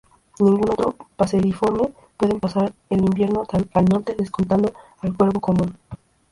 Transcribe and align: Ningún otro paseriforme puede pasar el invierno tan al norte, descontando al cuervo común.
Ningún 0.39 0.67
otro 0.71 0.95
paseriforme 1.15 1.93
puede 2.17 2.39
pasar 2.39 2.73
el 2.89 3.01
invierno 3.01 3.45
tan 3.45 3.69
al 3.75 3.85
norte, 3.85 4.15
descontando 4.17 4.73
al 5.03 5.15
cuervo 5.15 5.39
común. 5.39 5.77